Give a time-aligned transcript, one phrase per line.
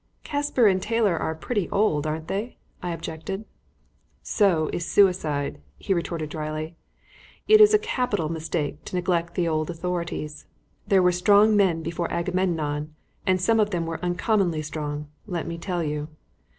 [0.23, 3.45] "Casper and Taylor are pretty old, aren't they?" I objected.
[4.23, 6.75] "So is suicide," he retorted drily.
[7.47, 10.47] "It is a capital mistake to neglect the old authorities.
[10.87, 12.95] 'There were strong men before Agamemnon,'
[13.27, 16.07] and some of them were uncommonly strong, let me tell you.